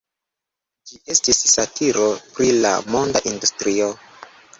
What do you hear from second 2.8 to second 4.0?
moda industrio.